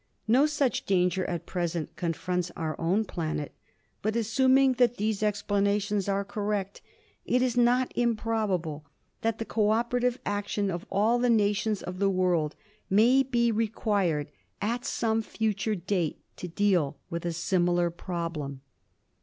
[0.27, 3.51] No such danger at present confronts our own planet.
[4.01, 6.81] But assuming that these explanations are correct,
[7.23, 8.83] it is not improbable
[9.21, 12.55] that the cooperative action of all the nations of the world
[12.89, 18.61] may be required at some future date to deal with a similar problem.